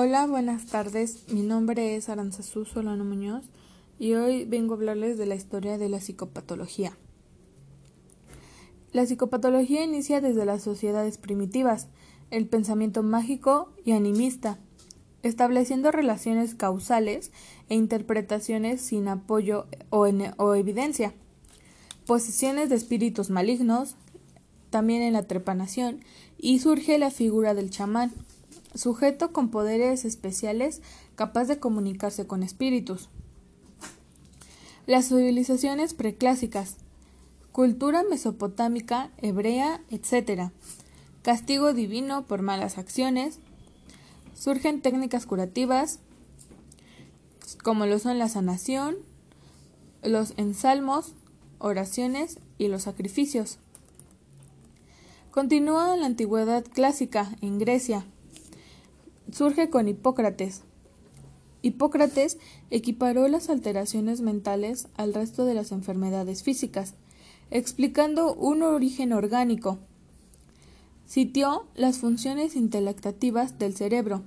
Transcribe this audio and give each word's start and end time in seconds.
Hola, 0.00 0.28
buenas 0.28 0.66
tardes. 0.66 1.24
Mi 1.26 1.42
nombre 1.42 1.96
es 1.96 2.08
Aranzazú 2.08 2.64
Solano 2.64 3.04
Muñoz 3.04 3.46
y 3.98 4.14
hoy 4.14 4.44
vengo 4.44 4.74
a 4.74 4.76
hablarles 4.76 5.18
de 5.18 5.26
la 5.26 5.34
historia 5.34 5.76
de 5.76 5.88
la 5.88 5.98
psicopatología. 5.98 6.96
La 8.92 9.04
psicopatología 9.04 9.82
inicia 9.82 10.20
desde 10.20 10.44
las 10.44 10.62
sociedades 10.62 11.18
primitivas, 11.18 11.88
el 12.30 12.46
pensamiento 12.46 13.02
mágico 13.02 13.72
y 13.84 13.90
animista, 13.90 14.60
estableciendo 15.24 15.90
relaciones 15.90 16.54
causales 16.54 17.32
e 17.68 17.74
interpretaciones 17.74 18.80
sin 18.80 19.08
apoyo 19.08 19.66
o, 19.90 20.06
o 20.36 20.54
evidencia, 20.54 21.12
posesiones 22.06 22.68
de 22.68 22.76
espíritus 22.76 23.30
malignos, 23.30 23.96
también 24.70 25.02
en 25.02 25.14
la 25.14 25.24
trepanación, 25.24 26.04
y 26.38 26.60
surge 26.60 26.98
la 26.98 27.10
figura 27.10 27.54
del 27.54 27.70
chamán 27.70 28.12
sujeto 28.78 29.32
con 29.32 29.50
poderes 29.50 30.04
especiales 30.04 30.82
capaz 31.16 31.46
de 31.46 31.58
comunicarse 31.58 32.26
con 32.26 32.44
espíritus. 32.44 33.08
Las 34.86 35.08
civilizaciones 35.08 35.94
preclásicas, 35.94 36.76
cultura 37.50 38.04
mesopotámica, 38.08 39.10
hebrea, 39.18 39.82
etc. 39.90 40.52
Castigo 41.22 41.74
divino 41.74 42.24
por 42.26 42.42
malas 42.42 42.78
acciones. 42.78 43.40
Surgen 44.34 44.80
técnicas 44.80 45.26
curativas 45.26 45.98
como 47.64 47.86
lo 47.86 47.98
son 47.98 48.18
la 48.18 48.28
sanación, 48.28 48.96
los 50.02 50.34
ensalmos, 50.36 51.14
oraciones 51.58 52.38
y 52.58 52.68
los 52.68 52.82
sacrificios. 52.82 53.58
Continúa 55.32 55.96
la 55.96 56.06
antigüedad 56.06 56.64
clásica 56.64 57.36
en 57.40 57.58
Grecia, 57.58 58.04
surge 59.32 59.70
con 59.70 59.88
Hipócrates. 59.88 60.62
Hipócrates 61.62 62.38
equiparó 62.70 63.26
las 63.28 63.50
alteraciones 63.50 64.20
mentales 64.20 64.88
al 64.96 65.12
resto 65.12 65.44
de 65.44 65.54
las 65.54 65.72
enfermedades 65.72 66.42
físicas, 66.42 66.94
explicando 67.50 68.34
un 68.34 68.62
origen 68.62 69.12
orgánico. 69.12 69.78
Citió 71.06 71.66
las 71.74 71.98
funciones 71.98 72.54
intelectativas 72.54 73.58
del 73.58 73.74
cerebro. 73.74 74.22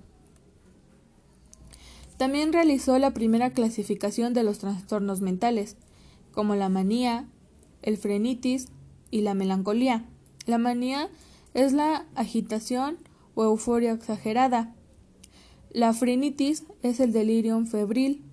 También 2.18 2.54
realizó 2.54 3.00
la 3.00 3.12
primera 3.12 3.52
clasificación 3.52 4.34
de 4.34 4.44
los 4.44 4.60
trastornos 4.60 5.22
mentales, 5.22 5.78
como 6.32 6.56
la 6.56 6.70
manía, 6.70 7.28
el 7.82 7.98
frenitis 7.98 8.68
y 9.10 9.22
la 9.22 9.34
melancolía. 9.34 10.06
La 10.46 10.58
manía 10.58 11.10
es 11.54 11.74
la 11.74 12.06
agitación 12.16 12.98
o 13.36 13.44
euforia 13.44 13.92
exagerada, 13.92 14.76
la 15.74 15.94
frenitis 15.94 16.66
es 16.84 17.00
el 17.00 17.14
delirium 17.14 17.66
febril. 17.66 18.24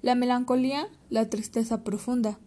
La 0.00 0.14
melancolía, 0.14 0.88
la 1.10 1.28
tristeza 1.28 1.82
profunda. 1.82 2.38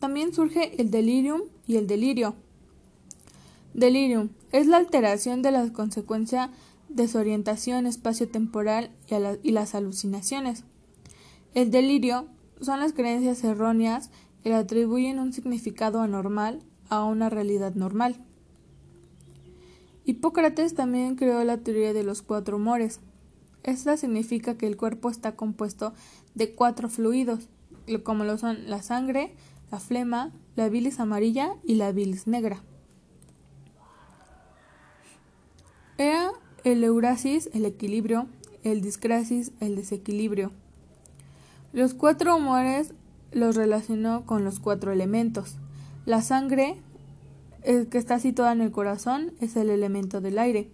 También 0.00 0.34
surge 0.34 0.80
el 0.80 0.90
delirium 0.90 1.42
y 1.66 1.76
el 1.76 1.86
delirio. 1.86 2.34
Delirium 3.72 4.30
es 4.50 4.66
la 4.66 4.76
alteración 4.76 5.42
de 5.42 5.50
la 5.50 5.72
consecuencia 5.72 6.50
desorientación 6.88 7.86
espaciotemporal 7.86 8.90
y, 9.08 9.48
y 9.48 9.52
las 9.52 9.74
alucinaciones. 9.74 10.64
El 11.54 11.70
delirio 11.70 12.26
son 12.60 12.80
las 12.80 12.92
creencias 12.92 13.42
erróneas 13.44 14.10
que 14.42 14.50
le 14.50 14.56
atribuyen 14.56 15.18
un 15.18 15.32
significado 15.32 16.00
anormal 16.00 16.62
a 16.88 17.04
una 17.04 17.30
realidad 17.30 17.74
normal. 17.74 18.16
Hipócrates 20.04 20.74
también 20.74 21.14
creó 21.14 21.44
la 21.44 21.58
teoría 21.58 21.92
de 21.92 22.02
los 22.02 22.22
cuatro 22.22 22.56
humores. 22.56 23.00
Esta 23.62 23.96
significa 23.96 24.56
que 24.56 24.66
el 24.66 24.76
cuerpo 24.76 25.10
está 25.10 25.36
compuesto 25.36 25.94
de 26.34 26.54
cuatro 26.54 26.88
fluidos, 26.88 27.48
como 28.02 28.24
lo 28.24 28.36
son 28.38 28.68
la 28.68 28.82
sangre, 28.82 29.34
la 29.70 29.78
flema, 29.78 30.32
la 30.56 30.68
bilis 30.68 30.98
amarilla 30.98 31.54
y 31.64 31.76
la 31.76 31.92
bilis 31.92 32.26
negra. 32.26 32.62
Era 35.98 36.32
el 36.64 36.82
eurasis 36.82 37.48
el 37.52 37.64
equilibrio, 37.64 38.26
el 38.64 38.80
discrasis 38.80 39.52
el 39.60 39.76
desequilibrio. 39.76 40.50
Los 41.72 41.94
cuatro 41.94 42.36
humores 42.36 42.92
los 43.30 43.56
relacionó 43.56 44.26
con 44.26 44.44
los 44.44 44.58
cuatro 44.58 44.92
elementos. 44.92 45.56
La 46.04 46.20
sangre 46.20 46.82
el 47.64 47.88
que 47.88 47.98
está 47.98 48.18
situada 48.18 48.52
en 48.52 48.60
el 48.60 48.72
corazón 48.72 49.32
es 49.40 49.56
el 49.56 49.70
elemento 49.70 50.20
del 50.20 50.38
aire. 50.38 50.70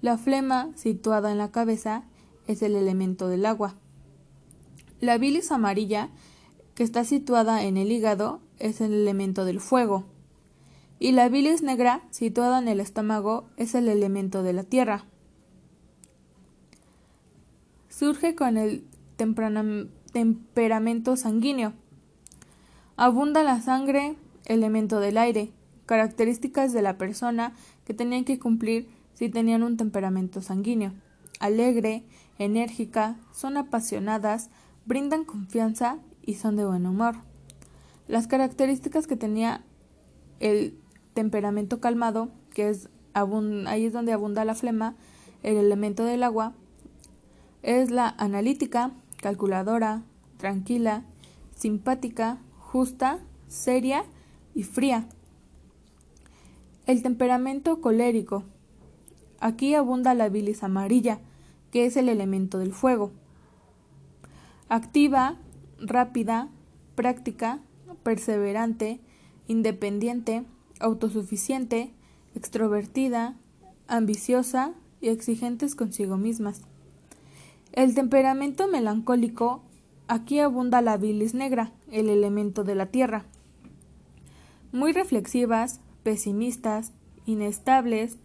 La 0.00 0.18
flema, 0.18 0.70
situada 0.74 1.30
en 1.30 1.38
la 1.38 1.50
cabeza, 1.50 2.04
es 2.46 2.62
el 2.62 2.74
elemento 2.74 3.28
del 3.28 3.46
agua. 3.46 3.76
La 5.00 5.18
bilis 5.18 5.52
amarilla, 5.52 6.10
que 6.74 6.82
está 6.82 7.04
situada 7.04 7.64
en 7.64 7.76
el 7.76 7.92
hígado, 7.92 8.40
es 8.58 8.80
el 8.80 8.92
elemento 8.92 9.44
del 9.44 9.60
fuego. 9.60 10.04
Y 10.98 11.12
la 11.12 11.28
bilis 11.28 11.62
negra, 11.62 12.02
situada 12.10 12.58
en 12.58 12.68
el 12.68 12.80
estómago, 12.80 13.48
es 13.56 13.74
el 13.74 13.88
elemento 13.88 14.42
de 14.42 14.52
la 14.52 14.64
tierra. 14.64 15.04
Surge 17.88 18.34
con 18.34 18.56
el 18.56 18.84
temperamento 20.12 21.16
sanguíneo. 21.16 21.72
Abunda 22.96 23.42
la 23.42 23.60
sangre, 23.60 24.16
elemento 24.44 25.00
del 25.00 25.16
aire, 25.16 25.52
características 25.90 26.72
de 26.72 26.82
la 26.82 26.96
persona 26.98 27.52
que 27.84 27.94
tenían 27.94 28.24
que 28.24 28.38
cumplir 28.38 28.88
si 29.14 29.28
tenían 29.28 29.64
un 29.64 29.76
temperamento 29.76 30.40
sanguíneo. 30.40 30.92
Alegre, 31.40 32.04
enérgica, 32.38 33.16
son 33.32 33.56
apasionadas, 33.56 34.50
brindan 34.86 35.24
confianza 35.24 35.98
y 36.22 36.34
son 36.34 36.54
de 36.54 36.64
buen 36.64 36.86
humor. 36.86 37.16
Las 38.06 38.28
características 38.28 39.08
que 39.08 39.16
tenía 39.16 39.64
el 40.38 40.78
temperamento 41.12 41.80
calmado, 41.80 42.30
que 42.54 42.68
es 42.68 42.88
ahí 43.66 43.86
es 43.86 43.92
donde 43.92 44.12
abunda 44.12 44.44
la 44.44 44.54
flema, 44.54 44.94
el 45.42 45.56
elemento 45.56 46.04
del 46.04 46.22
agua, 46.22 46.54
es 47.64 47.90
la 47.90 48.14
analítica, 48.16 48.92
calculadora, 49.16 50.04
tranquila, 50.36 51.02
simpática, 51.56 52.38
justa, 52.60 53.18
seria 53.48 54.04
y 54.54 54.62
fría. 54.62 55.08
El 56.86 57.02
temperamento 57.02 57.80
colérico. 57.80 58.44
Aquí 59.38 59.74
abunda 59.74 60.14
la 60.14 60.28
bilis 60.28 60.62
amarilla, 60.62 61.20
que 61.70 61.86
es 61.86 61.96
el 61.96 62.08
elemento 62.08 62.58
del 62.58 62.72
fuego. 62.72 63.12
Activa, 64.68 65.36
rápida, 65.78 66.48
práctica, 66.94 67.60
perseverante, 68.02 69.00
independiente, 69.46 70.44
autosuficiente, 70.80 71.92
extrovertida, 72.34 73.36
ambiciosa 73.88 74.72
y 75.00 75.08
exigentes 75.08 75.74
consigo 75.74 76.16
mismas. 76.16 76.62
El 77.72 77.94
temperamento 77.94 78.68
melancólico, 78.68 79.62
aquí 80.08 80.40
abunda 80.40 80.82
la 80.82 80.96
bilis 80.96 81.34
negra, 81.34 81.72
el 81.90 82.08
elemento 82.08 82.64
de 82.64 82.74
la 82.74 82.86
tierra. 82.86 83.24
Muy 84.72 84.92
reflexivas, 84.92 85.80
pesimistas, 86.02 86.92
inestables, 87.26 88.18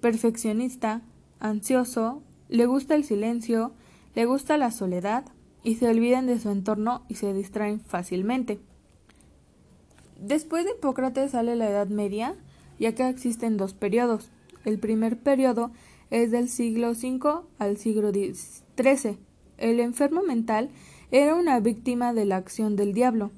perfeccionista, 0.00 1.02
ansioso, 1.40 2.22
le 2.48 2.66
gusta 2.66 2.94
el 2.94 3.04
silencio, 3.04 3.72
le 4.14 4.26
gusta 4.26 4.56
la 4.58 4.70
soledad 4.70 5.24
y 5.62 5.76
se 5.76 5.88
olvidan 5.88 6.26
de 6.26 6.38
su 6.38 6.50
entorno 6.50 7.04
y 7.08 7.14
se 7.14 7.32
distraen 7.32 7.80
fácilmente. 7.80 8.60
Después 10.20 10.64
de 10.64 10.72
Hipócrates 10.72 11.32
sale 11.32 11.56
la 11.56 11.68
Edad 11.68 11.88
Media, 11.88 12.36
ya 12.78 12.94
que 12.94 13.08
existen 13.08 13.56
dos 13.56 13.74
periodos. 13.74 14.30
El 14.64 14.78
primer 14.78 15.18
periodo 15.18 15.72
es 16.10 16.30
del 16.30 16.48
siglo 16.48 16.90
V 16.90 17.42
al 17.58 17.76
siglo 17.76 18.12
XIII. 18.12 19.18
El 19.58 19.80
enfermo 19.80 20.22
mental 20.22 20.70
era 21.10 21.34
una 21.34 21.58
víctima 21.58 22.12
de 22.12 22.24
la 22.24 22.36
acción 22.36 22.76
del 22.76 22.92
diablo. 22.92 23.32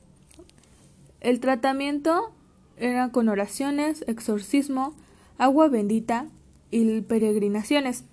El 1.21 1.41
tratamiento 1.41 2.34
era 2.77 3.11
con 3.11 3.29
oraciones, 3.29 4.05
exorcismo, 4.07 4.95
agua 5.39 5.69
bendita 5.69 6.27
y 6.71 7.01
peregrinaciones. 7.03 8.05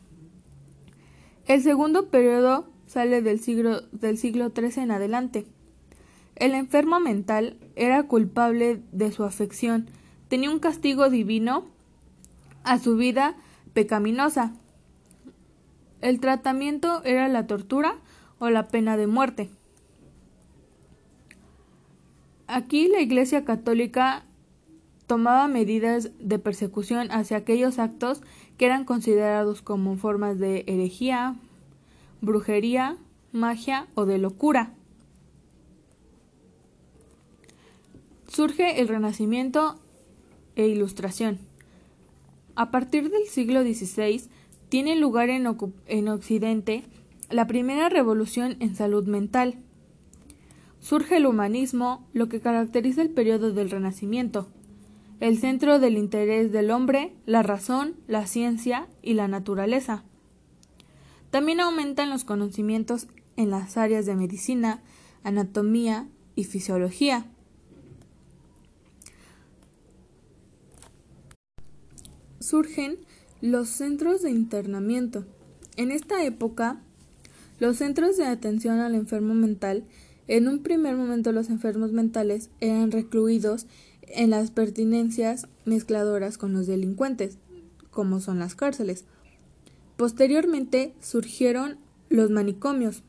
El 1.48 1.62
segundo 1.62 2.10
periodo 2.10 2.68
sale 2.86 3.22
del 3.22 3.40
siglo, 3.40 3.81
del 3.92 4.18
siglo 4.18 4.52
XIII 4.56 4.84
en 4.84 4.92
adelante. 4.92 5.46
El 6.36 6.56
enfermo 6.56 7.00
mental 7.00 7.58
era 7.75 8.04
culpable 8.04 8.81
de 8.92 9.12
su 9.12 9.24
afección, 9.24 9.90
tenía 10.28 10.52
un 10.52 10.60
castigo 10.60 11.10
divino 11.10 11.66
a 12.63 12.80
su 12.80 12.96
vida 12.96 13.36
pecaminosa. 13.74 14.54
El 16.02 16.19
tratamiento 16.19 17.04
era 17.04 17.28
la 17.28 17.48
tortura 17.48 17.96
o 18.40 18.50
la 18.50 18.68
pena 18.68 18.98
de 18.98 19.08
muerte. 19.08 19.50
Aquí 22.48 22.88
la 22.88 23.02
Iglesia 23.02 23.46
Católica 23.46 24.25
tomaba 25.12 25.50
medidas 25.50 26.12
de 26.19 26.40
persecución 26.40 27.12
hacia 27.12 27.36
aquellos 27.36 27.80
actos 27.80 28.22
que 28.56 28.66
eran 28.66 28.86
considerados 28.86 29.62
como 29.62 29.98
formas 29.98 30.40
de 30.40 30.63
herejía, 30.68 31.36
brujería, 32.22 32.96
magia 33.34 33.88
o 33.94 34.06
de 34.06 34.19
locura. 34.19 34.74
Surge 38.30 38.80
el 38.80 38.88
Renacimiento 38.88 39.81
e 40.56 40.68
Ilustración. 40.68 41.40
A 42.56 42.72
partir 42.72 43.10
del 43.10 43.25
siglo 43.28 43.63
XVI 43.63 44.30
tiene 44.69 44.96
lugar 44.96 45.30
en, 45.30 45.46
en 45.88 46.08
Occidente 46.08 46.86
la 47.30 47.48
primera 47.48 47.90
revolución 47.90 48.56
en 48.62 48.78
salud 48.78 49.06
mental. 49.08 49.58
Surge 50.80 51.18
el 51.18 51.25
humanismo, 51.25 52.08
lo 52.13 52.30
que 52.30 52.40
caracteriza 52.40 53.02
el 53.02 53.10
periodo 53.10 53.52
del 53.52 53.69
Renacimiento, 53.69 54.48
el 55.22 55.38
centro 55.38 55.80
del 55.80 55.98
interés 55.98 56.52
del 56.52 56.72
hombre, 56.72 57.14
la 57.28 57.44
razón, 57.44 57.96
la 58.08 58.26
ciencia 58.26 58.88
y 59.04 59.14
la 59.14 59.28
naturaleza. 59.28 60.04
También 61.30 61.60
aumentan 61.60 62.10
los 62.10 62.26
conocimientos 62.26 63.08
en 63.38 63.52
las 63.52 63.78
áreas 63.78 64.08
de 64.08 64.16
medicina, 64.16 64.82
anatomía 65.24 66.08
y 66.36 66.46
fisiología. 66.46 67.28
Surgen 72.40 72.98
los 73.42 73.70
centros 73.70 74.24
de 74.24 74.32
internamiento. 74.32 75.24
En 75.78 75.92
esta 75.92 76.26
época, 76.26 76.82
los 77.60 77.78
centros 77.78 78.18
de 78.18 78.26
atención 78.26 78.80
al 78.80 78.96
enfermo 78.96 79.36
mental, 79.36 79.86
en 80.28 80.48
un 80.48 80.64
primer 80.64 80.96
momento 80.96 81.32
los 81.32 81.50
enfermos 81.50 81.92
mentales 81.92 82.50
eran 82.60 82.90
recluidos 82.90 83.68
en 84.16 84.30
las 84.30 84.52
pertinencias 84.52 85.48
mezcladoras 85.66 86.38
con 86.38 86.54
los 86.54 86.68
delincuentes, 86.68 87.38
como 87.90 88.19
son 88.19 88.40
las 88.40 88.56
cárceles. 88.56 89.06
Posteriormente 89.98 90.94
surgieron 91.02 91.78
los 92.10 92.30
manicomios, 92.30 93.04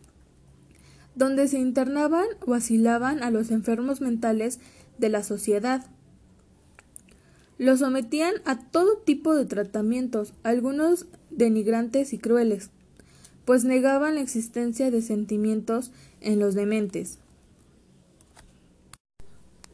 donde 1.15 1.49
se 1.49 1.59
internaban 1.59 2.27
o 2.47 2.55
asilaban 2.55 3.23
a 3.23 3.31
los 3.31 3.51
enfermos 3.51 4.01
mentales 4.01 4.61
de 4.99 5.09
la 5.09 5.23
sociedad. 5.23 5.87
Los 7.59 7.81
sometían 7.81 8.35
a 8.45 8.59
todo 8.59 8.99
tipo 8.99 9.35
de 9.35 9.45
tratamientos, 9.45 10.35
algunos 10.43 11.07
denigrantes 11.31 12.13
y 12.13 12.19
crueles, 12.19 12.71
pues 13.45 13.65
negaban 13.65 14.17
la 14.17 14.21
existencia 14.21 14.91
de 14.91 15.03
sentimientos 15.03 15.93
en 16.21 16.39
los 16.39 16.55
dementes. 16.55 17.19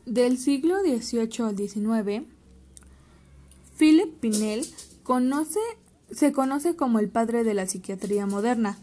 Del 0.08 0.38
siglo 0.38 0.76
XVIII 0.80 1.44
al 1.44 1.54
XIX, 1.58 2.26
Philip 3.76 4.18
Pinel 4.20 4.64
se 6.10 6.32
conoce 6.32 6.76
como 6.76 6.98
el 6.98 7.10
padre 7.10 7.44
de 7.44 7.52
la 7.52 7.66
psiquiatría 7.66 8.24
moderna. 8.24 8.78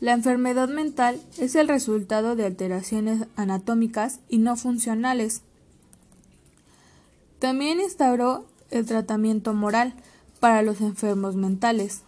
La 0.00 0.12
enfermedad 0.12 0.68
mental 0.68 1.18
es 1.38 1.54
el 1.54 1.68
resultado 1.68 2.36
de 2.36 2.44
alteraciones 2.44 3.28
anatómicas 3.34 4.20
y 4.28 4.38
no 4.38 4.56
funcionales. 4.56 5.40
También 7.38 7.80
instauró 7.80 8.44
el 8.70 8.84
tratamiento 8.84 9.54
moral 9.54 9.94
para 10.38 10.60
los 10.60 10.82
enfermos 10.82 11.34
mentales. 11.34 12.02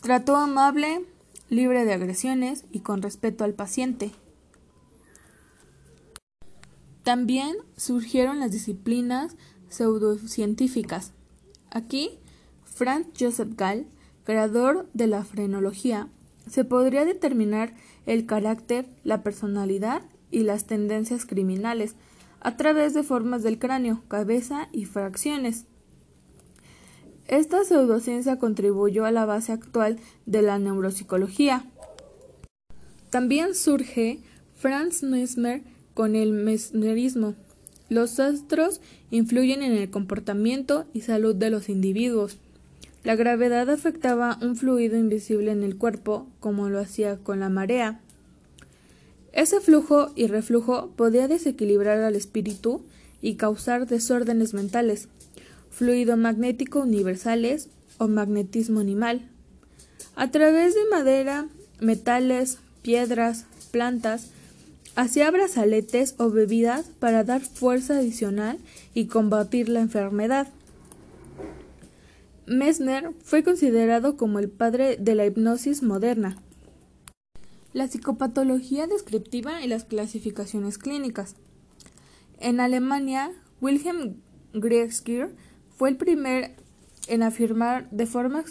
Trató 0.00 0.36
amable, 0.36 1.04
libre 1.50 1.84
de 1.84 1.92
agresiones 1.92 2.64
y 2.72 2.80
con 2.80 3.02
respeto 3.02 3.44
al 3.44 3.52
paciente. 3.52 4.10
También 7.04 7.54
surgieron 7.76 8.40
las 8.40 8.50
disciplinas 8.50 9.36
pseudocientíficas. 9.68 11.12
Aquí, 11.70 12.18
Franz 12.64 13.06
Joseph 13.18 13.50
Gall, 13.56 13.86
creador 14.24 14.88
de 14.94 15.06
la 15.06 15.22
frenología, 15.22 16.08
se 16.48 16.64
podría 16.64 17.04
determinar 17.04 17.74
el 18.06 18.24
carácter, 18.24 18.88
la 19.04 19.22
personalidad 19.22 20.02
y 20.30 20.40
las 20.40 20.66
tendencias 20.66 21.26
criminales 21.26 21.94
a 22.40 22.56
través 22.56 22.94
de 22.94 23.02
formas 23.02 23.42
del 23.42 23.58
cráneo, 23.58 24.02
cabeza 24.08 24.68
y 24.72 24.86
fracciones. 24.86 25.66
Esta 27.26 27.64
pseudociencia 27.64 28.38
contribuyó 28.38 29.04
a 29.04 29.10
la 29.10 29.26
base 29.26 29.52
actual 29.52 29.98
de 30.24 30.42
la 30.42 30.58
neuropsicología. 30.58 31.66
También 33.10 33.54
surge 33.54 34.22
Franz 34.54 35.02
Mesmer 35.02 35.73
con 35.94 36.16
el 36.16 36.32
mesmerismo. 36.32 37.34
Los 37.88 38.18
astros 38.20 38.80
influyen 39.10 39.62
en 39.62 39.72
el 39.72 39.90
comportamiento 39.90 40.86
y 40.92 41.02
salud 41.02 41.34
de 41.34 41.50
los 41.50 41.68
individuos. 41.68 42.38
La 43.04 43.16
gravedad 43.16 43.68
afectaba 43.70 44.38
un 44.42 44.56
fluido 44.56 44.96
invisible 44.96 45.52
en 45.52 45.62
el 45.62 45.76
cuerpo, 45.76 46.26
como 46.40 46.68
lo 46.68 46.80
hacía 46.80 47.18
con 47.18 47.40
la 47.40 47.48
marea. 47.48 48.00
Ese 49.32 49.60
flujo 49.60 50.10
y 50.14 50.26
reflujo 50.26 50.90
podía 50.96 51.28
desequilibrar 51.28 51.98
al 51.98 52.16
espíritu 52.16 52.82
y 53.20 53.34
causar 53.34 53.86
desórdenes 53.86 54.54
mentales, 54.54 55.08
fluido 55.70 56.16
magnético 56.16 56.80
universales 56.80 57.68
o 57.98 58.08
magnetismo 58.08 58.80
animal. 58.80 59.28
A 60.16 60.30
través 60.30 60.74
de 60.74 60.84
madera, 60.90 61.48
metales, 61.80 62.58
piedras, 62.82 63.46
plantas, 63.72 64.30
hacía 64.96 65.30
brazaletes 65.30 66.14
o 66.18 66.30
bebidas 66.30 66.86
para 66.98 67.24
dar 67.24 67.42
fuerza 67.42 67.98
adicional 67.98 68.58
y 68.94 69.06
combatir 69.06 69.68
la 69.68 69.80
enfermedad. 69.80 70.48
Messner 72.46 73.12
fue 73.22 73.42
considerado 73.42 74.16
como 74.16 74.38
el 74.38 74.50
padre 74.50 74.96
de 74.96 75.14
la 75.14 75.24
hipnosis 75.24 75.82
moderna, 75.82 76.36
la 77.72 77.88
psicopatología 77.88 78.86
descriptiva 78.86 79.62
y 79.62 79.68
las 79.68 79.84
clasificaciones 79.84 80.78
clínicas. 80.78 81.36
En 82.38 82.60
Alemania, 82.60 83.32
Wilhelm 83.60 84.16
Griegskier 84.52 85.34
fue 85.76 85.88
el 85.88 85.96
primer 85.96 86.54
en 87.08 87.22
afirmar 87.22 87.88
de 87.90 88.06
forma 88.06 88.44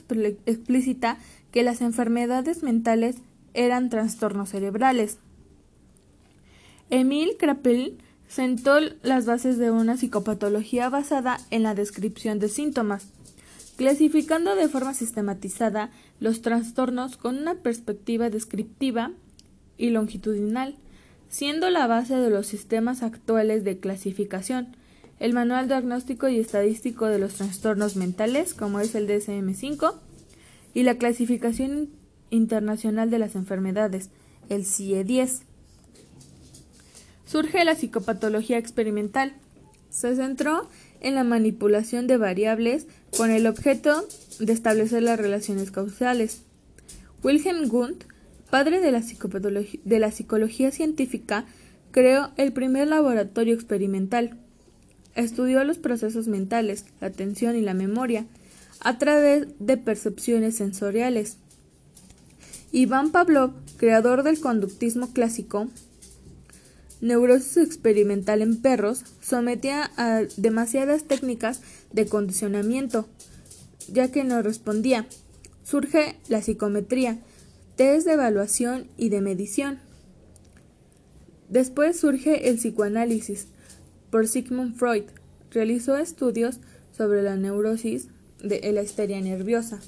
explícita 0.45 1.17
que 1.51 1.63
las 1.63 1.81
enfermedades 1.81 2.63
mentales 2.63 3.17
eran 3.53 3.89
trastornos 3.89 4.49
cerebrales. 4.49 5.19
Emil 6.89 7.37
Kraepelin 7.37 7.97
sentó 8.27 8.79
las 9.01 9.25
bases 9.25 9.57
de 9.57 9.71
una 9.71 9.97
psicopatología 9.97 10.89
basada 10.89 11.39
en 11.51 11.63
la 11.63 11.75
descripción 11.75 12.39
de 12.39 12.49
síntomas 12.49 13.07
clasificando 13.75 14.55
de 14.55 14.67
forma 14.67 14.93
sistematizada 14.93 15.89
los 16.19 16.41
trastornos 16.41 17.17
con 17.17 17.37
una 17.37 17.55
perspectiva 17.55 18.29
descriptiva 18.29 19.11
y 19.77 19.89
longitudinal, 19.89 20.75
siendo 21.29 21.69
la 21.69 21.87
base 21.87 22.15
de 22.15 22.29
los 22.29 22.47
sistemas 22.47 23.01
actuales 23.01 23.63
de 23.63 23.79
clasificación, 23.79 24.75
el 25.19 25.33
Manual 25.33 25.67
Diagnóstico 25.67 26.27
y 26.27 26.39
Estadístico 26.39 27.07
de 27.07 27.19
los 27.19 27.33
Trastornos 27.35 27.95
Mentales, 27.95 28.53
como 28.53 28.79
es 28.79 28.93
el 28.95 29.07
DSM-5, 29.07 29.95
y 30.73 30.83
la 30.83 30.97
Clasificación 30.97 31.89
Internacional 32.29 33.09
de 33.09 33.19
las 33.19 33.35
Enfermedades, 33.35 34.09
el 34.49 34.65
CIE-10. 34.65 35.43
Surge 37.25 37.63
la 37.65 37.75
psicopatología 37.75 38.57
experimental. 38.57 39.33
Se 39.89 40.15
centró 40.15 40.67
en 41.01 41.15
la 41.15 41.23
manipulación 41.23 42.07
de 42.07 42.17
variables 42.17 42.87
con 43.15 43.31
el 43.31 43.47
objeto 43.47 44.07
de 44.39 44.53
establecer 44.53 45.03
las 45.03 45.19
relaciones 45.19 45.71
causales. 45.71 46.41
Wilhelm 47.23 47.69
Wundt, 47.71 48.05
padre 48.49 48.81
de 48.81 48.91
la, 48.91 49.03
de 49.83 49.99
la 49.99 50.11
psicología 50.11 50.71
científica, 50.71 51.45
creó 51.91 52.31
el 52.37 52.51
primer 52.53 52.87
laboratorio 52.87 53.53
experimental. 53.53 54.39
Estudió 55.15 55.63
los 55.63 55.77
procesos 55.77 56.27
mentales, 56.27 56.85
la 56.99 57.07
atención 57.07 57.55
y 57.55 57.61
la 57.61 57.73
memoria 57.73 58.25
a 58.79 58.97
través 58.97 59.47
de 59.59 59.77
percepciones 59.77 60.55
sensoriales. 60.55 61.37
Iván 62.71 63.11
Pavlov, 63.11 63.53
creador 63.77 64.23
del 64.23 64.39
conductismo 64.39 65.13
clásico, 65.13 65.69
neurosis 67.03 67.57
experimental 67.57 68.41
en 68.41 68.61
perros, 68.61 69.03
sometía 69.21 69.91
a 69.97 70.21
demasiadas 70.37 71.03
técnicas 71.03 71.61
de 71.91 72.05
condicionamiento, 72.05 73.07
ya 73.91 74.09
que 74.09 74.23
no 74.23 74.41
respondía. 74.41 75.05
Surge 75.63 76.15
la 76.29 76.41
psicometría, 76.41 77.19
test 77.75 78.07
de 78.07 78.13
evaluación 78.13 78.87
y 78.97 79.09
de 79.09 79.19
medición. 79.19 79.79
Después 81.49 81.99
surge 81.99 82.49
el 82.49 82.55
psicoanálisis 82.55 83.47
por 84.09 84.27
Sigmund 84.27 84.75
Freud. 84.77 85.03
Realizó 85.51 85.97
estudios 85.97 86.59
sobre 86.95 87.21
la 87.21 87.35
neurosis 87.35 88.07
de 88.41 88.71
la 88.71 88.81
histeria 88.81 89.19
nerviosa. 89.19 89.81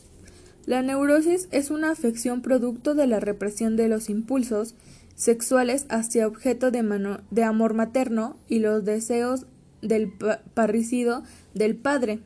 La 0.65 0.81
neurosis 0.81 1.47
es 1.51 1.69
una 1.69 1.91
afección 1.91 2.41
producto 2.41 2.93
de 2.93 3.07
la 3.07 3.19
represión 3.19 3.77
de 3.77 3.87
los 3.87 4.09
impulsos 4.09 4.75
sexuales 5.15 5.85
hacia 5.89 6.27
objeto 6.27 6.71
de, 6.71 7.43
amor 7.43 7.73
materno 7.73 8.37
y 8.47 8.59
los 8.59 8.83
deseos 8.83 9.45
del 9.81 10.11
parricido 10.53 11.23
del 11.53 11.75
padre. 11.75 12.19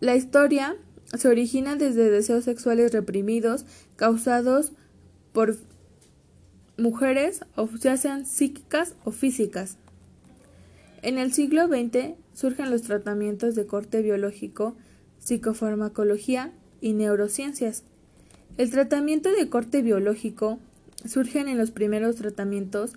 La 0.00 0.14
historia 0.14 0.76
se 1.16 1.28
origina 1.28 1.76
desde 1.76 2.10
deseos 2.10 2.44
sexuales 2.44 2.92
reprimidos 2.92 3.64
causados 3.96 4.72
por 5.32 5.56
mujeres, 6.78 7.40
o 7.56 7.68
ya 7.70 7.96
sean 7.96 8.26
psíquicas 8.26 8.94
o 9.04 9.10
físicas. 9.10 9.78
En 11.02 11.18
el 11.18 11.32
siglo 11.32 11.66
XX 11.68 12.14
surgen 12.34 12.70
los 12.70 12.82
tratamientos 12.82 13.54
de 13.54 13.66
corte 13.66 14.02
biológico, 14.02 14.76
psicofarmacología 15.18 16.52
y 16.80 16.92
neurociencias. 16.92 17.84
El 18.56 18.70
tratamiento 18.70 19.30
de 19.32 19.48
corte 19.48 19.82
biológico 19.82 20.58
surgen 21.04 21.48
en 21.48 21.58
los 21.58 21.70
primeros 21.70 22.16
tratamientos 22.16 22.92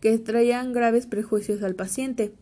que 0.00 0.16
traían 0.18 0.72
graves 0.72 1.06
prejuicios 1.06 1.62
al 1.62 1.74
paciente. 1.74 2.32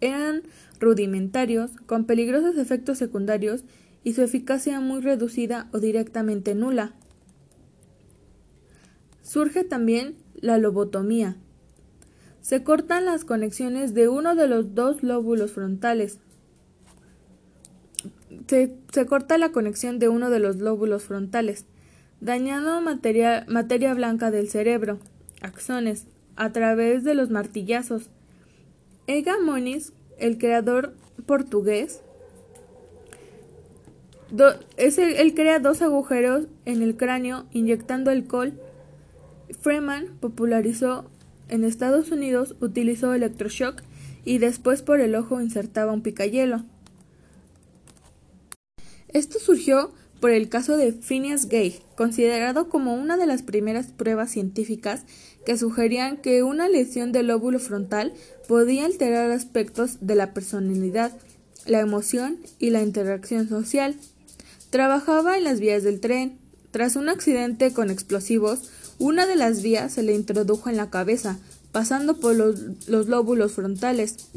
Eran 0.00 0.42
rudimentarios, 0.78 1.72
con 1.86 2.04
peligrosos 2.04 2.56
efectos 2.56 2.98
secundarios 2.98 3.64
y 4.04 4.14
su 4.14 4.22
eficacia 4.22 4.80
muy 4.80 5.00
reducida 5.00 5.68
o 5.72 5.78
directamente 5.78 6.54
nula. 6.54 6.94
Surge 9.22 9.64
también 9.64 10.16
la 10.40 10.58
lobotomía. 10.58 11.36
Se 12.40 12.62
cortan 12.62 13.04
las 13.04 13.24
conexiones 13.24 13.94
de 13.94 14.08
uno 14.08 14.34
de 14.34 14.48
los 14.48 14.74
dos 14.74 15.02
lóbulos 15.02 15.52
frontales. 15.52 16.18
Se, 18.46 19.06
corta 19.06 19.38
la 19.38 19.52
conexión 19.52 19.98
de 19.98 20.08
uno 20.08 20.30
de 20.30 20.40
los 20.40 20.56
lóbulos 20.56 21.04
frontales, 21.04 21.66
dañando 22.20 22.80
materia, 22.80 23.44
materia 23.48 23.94
blanca 23.94 24.30
del 24.30 24.48
cerebro, 24.48 24.98
axones, 25.40 26.06
a 26.36 26.52
través 26.52 27.04
de 27.04 27.14
los 27.14 27.30
martillazos. 27.30 28.10
Ega 29.06 29.38
Moniz, 29.38 29.92
el 30.18 30.38
creador 30.38 30.94
portugués, 31.26 32.02
es 34.76 34.98
él 34.98 35.34
crea 35.34 35.58
dos 35.58 35.82
agujeros 35.82 36.46
en 36.64 36.82
el 36.82 36.96
cráneo 36.96 37.46
inyectando 37.52 38.10
alcohol. 38.10 38.52
Freeman 39.60 40.16
popularizó 40.20 41.10
en 41.48 41.64
Estados 41.64 42.12
Unidos, 42.12 42.54
utilizó 42.60 43.12
electroshock 43.12 43.82
y 44.24 44.38
después 44.38 44.82
por 44.82 45.00
el 45.00 45.14
ojo 45.14 45.40
insertaba 45.40 45.92
un 45.92 46.02
picayelo. 46.02 46.64
Esto 49.08 49.40
surgió 49.40 49.92
por 50.20 50.30
el 50.30 50.48
caso 50.48 50.76
de 50.76 50.92
Phineas 50.92 51.46
Gage, 51.46 51.82
considerado 51.96 52.68
como 52.68 52.94
una 52.94 53.16
de 53.16 53.26
las 53.26 53.42
primeras 53.42 53.86
pruebas 53.86 54.30
científicas 54.30 55.02
que 55.44 55.56
sugerían 55.56 56.18
que 56.18 56.42
una 56.42 56.68
lesión 56.68 57.12
del 57.12 57.28
lóbulo 57.28 57.58
frontal 57.58 58.12
podía 58.46 58.84
alterar 58.84 59.30
aspectos 59.30 59.98
de 60.00 60.14
la 60.14 60.34
personalidad, 60.34 61.12
la 61.66 61.80
emoción 61.80 62.38
y 62.58 62.70
la 62.70 62.82
interacción 62.82 63.48
social. 63.48 63.96
Trabajaba 64.70 65.38
en 65.38 65.44
las 65.44 65.60
vías 65.60 65.82
del 65.82 66.00
tren. 66.00 66.38
Tras 66.70 66.94
un 66.94 67.08
accidente 67.08 67.72
con 67.72 67.90
explosivos, 67.90 68.70
una 68.98 69.26
de 69.26 69.34
las 69.34 69.62
vías 69.62 69.94
se 69.94 70.02
le 70.02 70.14
introdujo 70.14 70.68
en 70.68 70.76
la 70.76 70.90
cabeza, 70.90 71.38
pasando 71.72 72.20
por 72.20 72.36
los, 72.36 72.86
los 72.86 73.08
lóbulos 73.08 73.52
frontales. 73.52 74.28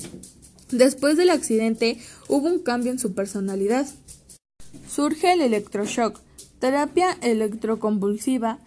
Después 0.71 1.17
del 1.17 1.29
accidente 1.29 1.99
hubo 2.27 2.47
un 2.47 2.59
cambio 2.59 2.91
en 2.91 2.97
su 2.97 3.13
personalidad. 3.13 3.85
Surge 4.87 5.33
el 5.33 5.41
electroshock, 5.41 6.19
terapia 6.59 7.17
electroconvulsiva. 7.21 8.59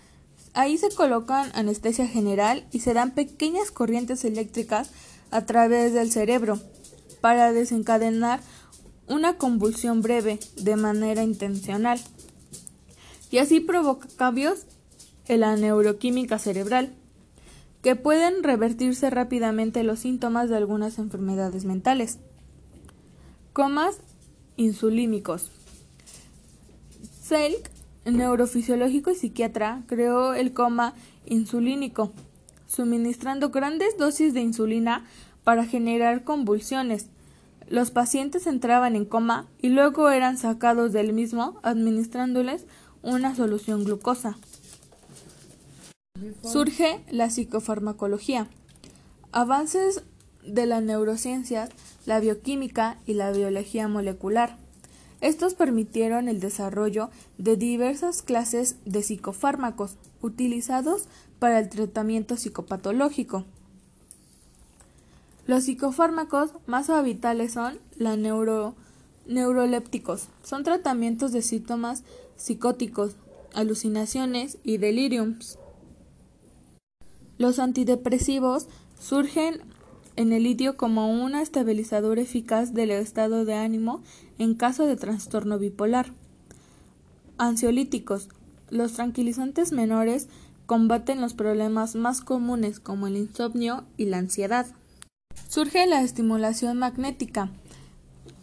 Ahí 0.54 0.78
se 0.78 0.90
colocan 0.90 1.50
anestesia 1.54 2.06
general 2.06 2.66
y 2.73 2.80
se 2.80 2.94
dan 2.94 3.12
pequeñas 3.12 3.70
corrientes 3.70 4.25
eléctricas 4.25 4.90
a 5.30 5.44
través 5.44 5.92
del 5.92 6.11
cerebro 6.11 6.58
para 7.20 7.52
desencadenar 7.52 8.40
una 9.08 9.37
convulsión 9.37 10.02
breve 10.02 10.38
de 10.56 10.76
manera 10.76 11.23
intencional 11.23 12.00
y 13.30 13.38
así 13.38 13.61
provoca 13.61 14.08
cambios 14.16 14.66
en 15.26 15.40
la 15.40 15.56
neuroquímica 15.56 16.38
cerebral 16.38 16.94
que 17.82 17.96
pueden 17.96 18.42
revertirse 18.42 19.11
rápidamente 19.11 19.82
los 19.82 20.00
síntomas 20.00 20.49
de 20.49 20.56
algunas 20.56 20.99
enfermedades 20.99 21.64
mentales. 21.64 22.18
Comas 23.52 23.99
insulímicos. 24.56 25.55
Selk, 27.26 27.71
neurofisiológico 28.04 29.11
y 29.11 29.16
psiquiatra, 29.16 29.83
creó 29.88 30.35
el 30.35 30.52
coma 30.52 30.95
insulínico, 31.25 32.12
suministrando 32.68 33.50
grandes 33.50 33.99
dosis 33.99 34.33
de 34.33 34.42
insulina 34.42 35.04
para 35.42 35.64
generar 35.64 36.23
convulsiones. 36.23 37.09
Los 37.68 37.90
pacientes 37.90 38.47
entraban 38.47 38.95
en 38.95 39.06
coma 39.06 39.49
y 39.59 39.71
luego 39.71 40.09
eran 40.11 40.38
sacados 40.38 40.92
del 40.92 41.12
mismo 41.12 41.59
administrándoles 41.64 42.64
una 43.02 43.35
solución 43.35 43.83
glucosa. 43.83 44.38
Surge 46.45 47.00
la 47.11 47.28
psicofarmacología. 47.30 48.47
Avances 49.33 50.04
de 50.45 50.66
las 50.66 50.80
neurociencias, 50.80 51.71
la 52.04 52.21
bioquímica 52.21 52.99
y 53.04 53.14
la 53.14 53.33
biología 53.33 53.88
molecular. 53.88 54.64
Estos 55.20 55.54
permitieron 55.54 56.28
el 56.28 56.40
desarrollo 56.40 57.11
de 57.38 57.56
diversas 57.56 58.23
clases 58.23 58.76
de 58.85 59.02
psicofármacos 59.02 59.96
utilizados 60.20 61.08
para 61.38 61.58
el 61.58 61.68
tratamiento 61.68 62.37
psicopatológico. 62.37 63.44
Los 65.46 65.64
psicofármacos 65.64 66.52
más 66.66 66.90
habituales 66.90 67.52
son 67.52 67.78
los 67.96 68.18
neurolépticos. 69.26 70.28
Son 70.42 70.64
tratamientos 70.64 71.32
de 71.32 71.42
síntomas 71.42 72.02
psicóticos, 72.37 73.16
alucinaciones 73.54 74.58
y 74.64 74.78
deliriums. 74.78 75.58
Los 77.38 77.58
antidepresivos 77.58 78.68
surgen 78.99 79.62
en 80.16 80.32
el 80.32 80.44
litio 80.44 80.76
como 80.76 81.12
un 81.12 81.35
estabilizador 81.35 82.18
eficaz 82.18 82.73
del 82.75 82.90
estado 82.90 83.44
de 83.44 83.54
ánimo 83.54 84.02
en 84.38 84.54
caso 84.54 84.87
de 84.87 84.96
trastorno 84.96 85.58
bipolar. 85.58 86.12
Ansiolíticos. 87.38 88.28
Los 88.70 88.94
tranquilizantes 88.94 89.73
menores 89.73 90.28
combaten 90.64 91.20
los 91.20 91.35
problemas 91.35 91.94
más 91.94 92.20
comunes 92.20 92.80
como 92.80 93.06
el 93.06 93.16
insomnio 93.16 93.85
y 93.96 94.06
la 94.06 94.18
ansiedad. 94.18 94.66
Surge 95.49 95.87
la 95.87 96.02
estimulación 96.02 96.78
magnética. 96.78 97.50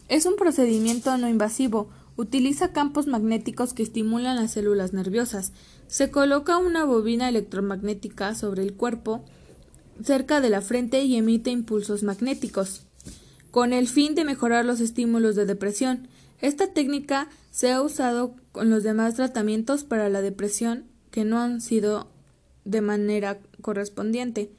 Es 0.07 0.25
un 0.25 0.35
procedimiento 0.35 1.17
no 1.17 1.27
invasivo. 1.27 1.89
Utiliza 2.15 2.71
campos 2.71 3.07
magnéticos 3.07 3.73
que 3.73 3.83
estimulan 3.83 4.35
las 4.35 4.51
células 4.51 4.93
nerviosas. 4.93 5.51
Se 5.87 6.11
coloca 6.11 6.57
una 6.57 6.85
bobina 6.85 7.27
electromagnética 7.27 8.35
sobre 8.35 8.61
el 8.61 8.73
cuerpo 8.73 9.25
cerca 10.01 10.41
de 10.41 10.49
la 10.49 10.61
frente 10.61 11.03
y 11.03 11.15
emite 11.15 11.51
impulsos 11.51 12.03
magnéticos, 12.03 12.85
con 13.51 13.73
el 13.73 13.87
fin 13.87 14.15
de 14.15 14.25
mejorar 14.25 14.65
los 14.65 14.79
estímulos 14.79 15.35
de 15.35 15.45
depresión. 15.45 16.07
Esta 16.41 16.67
técnica 16.73 17.29
se 17.51 17.71
ha 17.71 17.81
usado 17.81 18.35
con 18.51 18.69
los 18.69 18.83
demás 18.83 19.15
tratamientos 19.15 19.83
para 19.83 20.09
la 20.09 20.21
depresión 20.21 20.85
que 21.11 21.25
no 21.25 21.39
han 21.39 21.61
sido 21.61 22.07
de 22.65 22.81
manera 22.81 23.39
correspondiente. 23.61 24.49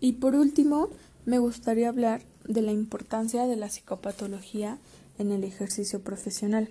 Y 0.00 0.14
por 0.14 0.34
último, 0.34 0.90
me 1.24 1.38
gustaría 1.38 1.88
hablar 1.88 2.22
de 2.44 2.62
la 2.62 2.72
importancia 2.72 3.46
de 3.46 3.56
la 3.56 3.68
psicopatología 3.68 4.78
en 5.18 5.30
el 5.30 5.44
ejercicio 5.44 6.00
profesional. 6.00 6.68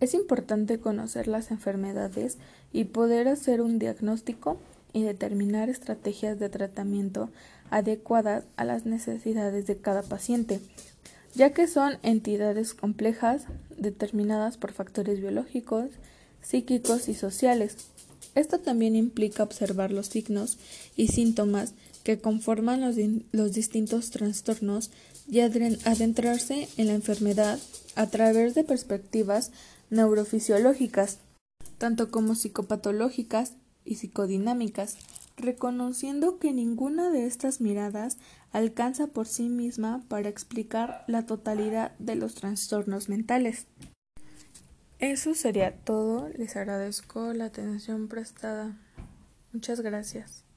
Es 0.00 0.14
importante 0.14 0.78
conocer 0.78 1.28
las 1.28 1.50
enfermedades 1.50 2.38
y 2.72 2.84
poder 2.84 3.28
hacer 3.28 3.60
un 3.60 3.78
diagnóstico 3.78 4.58
y 4.92 5.02
determinar 5.02 5.68
estrategias 5.68 6.38
de 6.38 6.48
tratamiento 6.48 7.30
adecuadas 7.70 8.44
a 8.56 8.64
las 8.64 8.86
necesidades 8.86 9.66
de 9.66 9.76
cada 9.76 10.02
paciente, 10.02 10.60
ya 11.34 11.52
que 11.52 11.66
son 11.66 11.98
entidades 12.02 12.74
complejas 12.74 13.44
determinadas 13.76 14.56
por 14.56 14.72
factores 14.72 15.20
biológicos, 15.20 15.90
psíquicos 16.40 17.08
y 17.08 17.14
sociales. 17.14 17.76
Esto 18.34 18.60
también 18.60 18.96
implica 18.96 19.42
observar 19.42 19.90
los 19.90 20.06
signos 20.06 20.58
y 20.96 21.08
síntomas 21.08 21.74
que 22.04 22.18
conforman 22.18 22.80
los, 22.80 22.96
los 23.32 23.52
distintos 23.52 24.10
trastornos 24.10 24.90
y 25.30 25.40
adentrarse 25.40 26.68
en 26.76 26.86
la 26.86 26.94
enfermedad 26.94 27.58
a 27.96 28.06
través 28.06 28.54
de 28.54 28.64
perspectivas 28.64 29.50
neurofisiológicas, 29.90 31.18
tanto 31.78 32.10
como 32.10 32.34
psicopatológicas 32.34 33.52
y 33.88 33.96
psicodinámicas, 33.96 34.98
reconociendo 35.36 36.38
que 36.38 36.52
ninguna 36.52 37.10
de 37.10 37.26
estas 37.26 37.60
miradas 37.60 38.18
alcanza 38.52 39.06
por 39.08 39.26
sí 39.26 39.48
misma 39.48 40.04
para 40.08 40.28
explicar 40.28 41.04
la 41.06 41.26
totalidad 41.26 41.92
de 41.98 42.16
los 42.16 42.34
trastornos 42.34 43.08
mentales. 43.08 43.66
Eso 44.98 45.34
sería 45.34 45.76
todo. 45.76 46.28
Les 46.30 46.56
agradezco 46.56 47.32
la 47.32 47.46
atención 47.46 48.08
prestada. 48.08 48.76
Muchas 49.52 49.80
gracias. 49.80 50.47